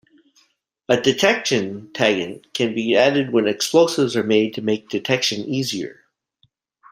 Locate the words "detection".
0.99-1.91, 4.89-5.41